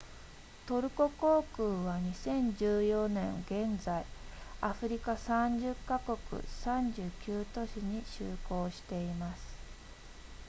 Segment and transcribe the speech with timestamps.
[0.65, 4.03] トルコ航空は2014年現在
[4.59, 6.17] アフリカ30カ国
[6.65, 9.55] 39都市に就航しています